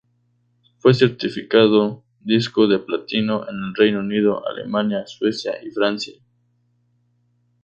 [0.79, 6.15] Fue certificado disco de platino en el Reino Unido, Alemania, Suecia y Francia.